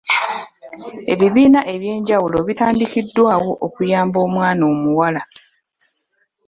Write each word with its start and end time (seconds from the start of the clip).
Ebibiina 1.13 1.59
eby'enjawulo 1.73 2.37
bitandikiddwawo 2.47 3.51
okuyamba 3.65 4.17
omwana 4.27 4.63
omuwala. 4.73 5.21